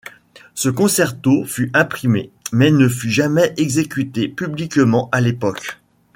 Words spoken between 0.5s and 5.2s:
Ce concerto fut imprimé, mais ne fut jamais exécuté publiquement